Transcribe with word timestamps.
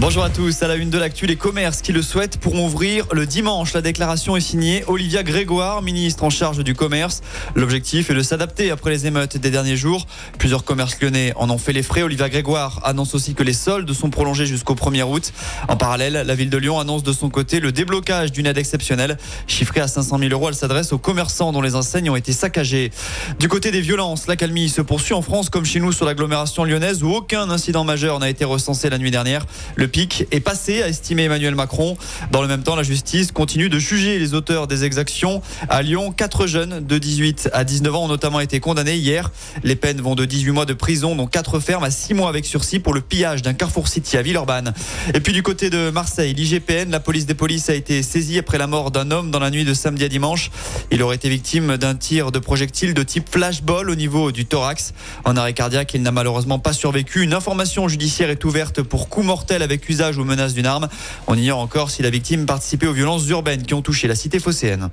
Bonjour 0.00 0.22
à 0.22 0.30
tous, 0.30 0.62
à 0.62 0.68
la 0.68 0.76
une 0.76 0.90
de 0.90 0.98
l'actu, 0.98 1.26
les 1.26 1.34
commerces 1.34 1.82
qui 1.82 1.90
le 1.90 2.02
souhaitent 2.02 2.38
pourront 2.38 2.66
ouvrir 2.66 3.06
le 3.10 3.26
dimanche. 3.26 3.72
La 3.72 3.80
déclaration 3.80 4.36
est 4.36 4.40
signée 4.40 4.84
Olivia 4.86 5.24
Grégoire, 5.24 5.82
ministre 5.82 6.22
en 6.22 6.30
charge 6.30 6.62
du 6.62 6.72
commerce. 6.72 7.20
L'objectif 7.56 8.08
est 8.08 8.14
de 8.14 8.22
s'adapter 8.22 8.70
après 8.70 8.92
les 8.92 9.08
émeutes 9.08 9.36
des 9.38 9.50
derniers 9.50 9.76
jours. 9.76 10.06
Plusieurs 10.38 10.62
commerces 10.62 11.00
lyonnais 11.00 11.32
en 11.34 11.50
ont 11.50 11.58
fait 11.58 11.72
les 11.72 11.82
frais. 11.82 12.02
Olivia 12.02 12.28
Grégoire 12.28 12.80
annonce 12.84 13.16
aussi 13.16 13.34
que 13.34 13.42
les 13.42 13.52
soldes 13.52 13.92
sont 13.92 14.08
prolongés 14.08 14.46
jusqu'au 14.46 14.76
1er 14.76 15.02
août. 15.02 15.32
En 15.66 15.76
parallèle, 15.76 16.22
la 16.24 16.34
ville 16.36 16.48
de 16.48 16.58
Lyon 16.58 16.78
annonce 16.78 17.02
de 17.02 17.12
son 17.12 17.28
côté 17.28 17.58
le 17.58 17.72
déblocage 17.72 18.30
d'une 18.30 18.46
aide 18.46 18.58
exceptionnelle. 18.58 19.18
Chiffrée 19.48 19.80
à 19.80 19.88
500 19.88 20.20
000 20.20 20.30
euros, 20.30 20.48
elle 20.48 20.54
s'adresse 20.54 20.92
aux 20.92 20.98
commerçants 20.98 21.50
dont 21.50 21.60
les 21.60 21.74
enseignes 21.74 22.08
ont 22.08 22.16
été 22.16 22.32
saccagées. 22.32 22.92
Du 23.40 23.48
côté 23.48 23.72
des 23.72 23.80
violences, 23.80 24.28
la 24.28 24.36
calmie 24.36 24.68
se 24.68 24.80
poursuit 24.80 25.14
en 25.14 25.22
France 25.22 25.50
comme 25.50 25.64
chez 25.64 25.80
nous 25.80 25.90
sur 25.90 26.06
l'agglomération 26.06 26.62
lyonnaise 26.62 27.02
où 27.02 27.10
aucun 27.10 27.50
incident 27.50 27.82
majeur 27.82 28.20
n'a 28.20 28.30
été 28.30 28.44
recensé 28.44 28.90
la 28.90 28.98
nuit 28.98 29.10
dernière. 29.10 29.44
Pic 29.88 30.26
est 30.30 30.40
passé, 30.40 30.82
a 30.82 30.88
estimé 30.88 31.24
Emmanuel 31.24 31.54
Macron. 31.54 31.96
Dans 32.30 32.42
le 32.42 32.48
même 32.48 32.62
temps, 32.62 32.76
la 32.76 32.82
justice 32.82 33.32
continue 33.32 33.68
de 33.68 33.78
juger 33.78 34.18
les 34.18 34.34
auteurs 34.34 34.66
des 34.66 34.84
exactions. 34.84 35.42
À 35.68 35.82
Lyon, 35.82 36.12
quatre 36.12 36.46
jeunes 36.46 36.84
de 36.86 36.98
18 36.98 37.50
à 37.52 37.64
19 37.64 37.94
ans 37.94 38.04
ont 38.04 38.08
notamment 38.08 38.40
été 38.40 38.60
condamnés 38.60 38.96
hier. 38.96 39.30
Les 39.64 39.76
peines 39.76 40.00
vont 40.00 40.14
de 40.14 40.24
18 40.24 40.50
mois 40.52 40.66
de 40.66 40.74
prison, 40.74 41.16
dont 41.16 41.26
4 41.26 41.60
fermes 41.60 41.84
à 41.84 41.90
6 41.90 42.14
mois 42.14 42.28
avec 42.28 42.44
sursis 42.44 42.78
pour 42.78 42.94
le 42.94 43.00
pillage 43.00 43.42
d'un 43.42 43.54
Carrefour 43.54 43.88
City 43.88 44.16
à 44.16 44.22
Villeurbanne. 44.22 44.72
Et 45.14 45.20
puis 45.20 45.32
du 45.32 45.42
côté 45.42 45.70
de 45.70 45.90
Marseille, 45.90 46.34
l'IGPN, 46.34 46.90
la 46.90 47.00
police 47.00 47.26
des 47.26 47.34
polices 47.34 47.70
a 47.70 47.74
été 47.74 48.02
saisie 48.02 48.38
après 48.38 48.58
la 48.58 48.66
mort 48.66 48.90
d'un 48.90 49.10
homme 49.10 49.30
dans 49.30 49.40
la 49.40 49.50
nuit 49.50 49.64
de 49.64 49.74
samedi 49.74 50.04
à 50.04 50.08
dimanche. 50.08 50.50
Il 50.90 51.02
aurait 51.02 51.16
été 51.16 51.28
victime 51.28 51.76
d'un 51.76 51.94
tir 51.94 52.32
de 52.32 52.38
projectile 52.38 52.94
de 52.94 53.02
type 53.02 53.28
flashball 53.30 53.90
au 53.90 53.94
niveau 53.94 54.32
du 54.32 54.46
thorax. 54.46 54.92
En 55.24 55.36
arrêt 55.36 55.52
cardiaque, 55.52 55.94
il 55.94 56.02
n'a 56.02 56.12
malheureusement 56.12 56.58
pas 56.58 56.72
survécu. 56.72 57.22
Une 57.22 57.34
information 57.34 57.88
judiciaire 57.88 58.30
est 58.30 58.44
ouverte 58.44 58.82
pour 58.82 59.08
coup 59.08 59.22
mortel 59.22 59.62
avec 59.68 59.88
usage 59.88 60.16
ou 60.18 60.24
menace 60.24 60.54
d'une 60.54 60.66
arme. 60.66 60.88
On 61.26 61.34
ignore 61.36 61.58
encore 61.58 61.90
si 61.90 62.02
la 62.02 62.10
victime 62.10 62.46
participait 62.46 62.86
aux 62.86 62.92
violences 62.92 63.28
urbaines 63.28 63.62
qui 63.62 63.74
ont 63.74 63.82
touché 63.82 64.08
la 64.08 64.14
cité 64.14 64.38
phocéenne. 64.38 64.88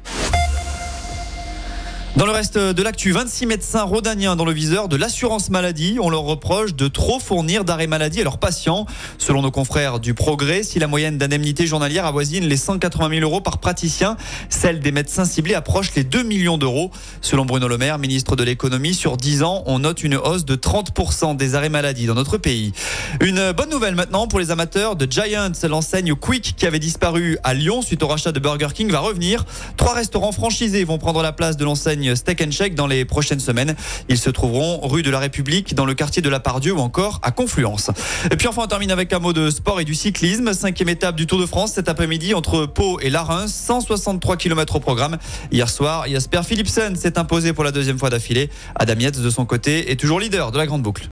Dans 2.25 2.31
le 2.31 2.37
reste 2.37 2.57
de 2.57 2.81
l'actu, 2.81 3.11
26 3.11 3.45
médecins 3.45 3.83
rhodaniens 3.83 4.35
dans 4.35 4.45
le 4.45 4.51
viseur 4.51 4.87
de 4.87 4.95
l'assurance 4.95 5.51
maladie. 5.51 5.99
On 6.01 6.09
leur 6.09 6.23
reproche 6.23 6.73
de 6.73 6.87
trop 6.87 7.19
fournir 7.19 7.65
d'arrêts 7.65 7.85
maladie 7.85 8.21
à 8.21 8.23
leurs 8.23 8.39
patients. 8.39 8.87
Selon 9.19 9.43
nos 9.43 9.51
confrères 9.51 9.99
du 9.99 10.15
Progrès, 10.15 10.63
si 10.63 10.79
la 10.79 10.87
moyenne 10.87 11.19
d'indemnité 11.19 11.67
journalière 11.67 12.07
avoisine 12.07 12.45
les 12.45 12.57
180 12.57 13.09
000 13.09 13.21
euros 13.21 13.41
par 13.41 13.59
praticien, 13.59 14.17
celle 14.49 14.79
des 14.79 14.91
médecins 14.91 15.25
ciblés 15.25 15.53
approche 15.53 15.93
les 15.93 16.03
2 16.03 16.23
millions 16.23 16.57
d'euros. 16.57 16.89
Selon 17.21 17.45
Bruno 17.45 17.67
Le 17.67 17.77
Maire, 17.77 17.99
ministre 17.99 18.35
de 18.35 18.43
l'économie, 18.43 18.95
sur 18.95 19.17
10 19.17 19.43
ans, 19.43 19.61
on 19.67 19.77
note 19.77 20.01
une 20.01 20.15
hausse 20.15 20.45
de 20.45 20.55
30% 20.55 21.37
des 21.37 21.53
arrêts 21.53 21.69
maladie 21.69 22.07
dans 22.07 22.15
notre 22.15 22.39
pays. 22.39 22.73
Une 23.21 23.51
bonne 23.51 23.69
nouvelle 23.69 23.93
maintenant 23.93 24.27
pour 24.27 24.39
les 24.39 24.49
amateurs 24.49 24.95
de 24.95 25.05
Giants. 25.07 25.51
L'enseigne 25.69 26.15
Quick 26.15 26.55
qui 26.57 26.65
avait 26.65 26.79
disparu 26.79 27.37
à 27.43 27.53
Lyon 27.53 27.83
suite 27.83 28.01
au 28.01 28.07
rachat 28.07 28.31
de 28.31 28.39
Burger 28.39 28.69
King 28.73 28.89
va 28.89 28.97
revenir. 28.99 29.45
Trois 29.77 29.93
restaurants 29.93 30.31
franchisés 30.31 30.85
vont 30.85 30.97
prendre 30.97 31.21
la 31.21 31.31
place 31.31 31.55
de 31.55 31.63
l'enseigne 31.63 32.14
Steak 32.16 32.41
and 32.41 32.52
Shake 32.52 32.75
dans 32.75 32.88
les 32.88 33.05
prochaines 33.05 33.39
semaines. 33.39 33.75
Ils 34.09 34.17
se 34.17 34.30
trouveront 34.30 34.80
rue 34.88 35.02
de 35.02 35.09
la 35.09 35.19
République, 35.19 35.75
dans 35.75 35.85
le 35.85 35.94
quartier 35.94 36.22
de 36.22 36.30
la 36.30 36.39
Pardieu 36.39 36.73
ou 36.73 36.80
encore 36.80 37.19
à 37.23 37.31
Confluence. 37.31 37.91
Et 38.31 38.35
puis 38.35 38.47
enfin, 38.47 38.63
on 38.63 38.67
termine 38.67 38.91
avec 38.91 39.13
un 39.13 39.19
mot 39.19 39.33
de 39.33 39.49
sport 39.49 39.80
et 39.80 39.85
du 39.85 39.95
cyclisme. 39.95 40.53
Cinquième 40.53 40.89
étape 40.89 41.16
du 41.16 41.27
Tour 41.27 41.39
de 41.39 41.45
France 41.45 41.73
cet 41.73 41.89
après-midi 41.89 42.33
entre 42.33 42.66
Pau 42.66 42.99
et 42.99 43.09
Larens. 43.09 43.47
163 43.47 44.38
km 44.38 44.75
au 44.75 44.80
programme. 44.80 45.17
Hier 45.52 45.69
soir, 45.69 46.05
Jasper 46.07 46.41
Philipsen 46.44 46.95
s'est 46.95 47.17
imposé 47.17 47.53
pour 47.53 47.63
la 47.63 47.72
deuxième 47.72 47.99
fois 47.99 48.09
d'affilée. 48.09 48.50
Adam 48.75 49.00
Yates, 49.00 49.19
de 49.19 49.29
son 49.29 49.45
côté, 49.45 49.91
est 49.91 49.95
toujours 49.95 50.19
leader 50.19 50.52
de 50.52 50.57
la 50.57 50.66
grande 50.66 50.81
boucle. 50.81 51.07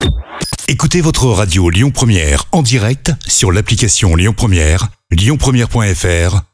Écoutez 0.66 1.00
votre 1.02 1.26
radio 1.26 1.68
Lyon 1.68 1.90
Première 1.90 2.44
en 2.52 2.62
direct 2.62 3.12
sur 3.26 3.52
l'application 3.52 4.16
Lyon 4.16 4.32
Première, 4.34 4.88
lyonpremière.fr 5.10 6.53